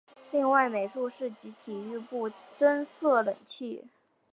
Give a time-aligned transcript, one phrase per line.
[0.31, 3.83] 另外美术室及体育部增设冷气。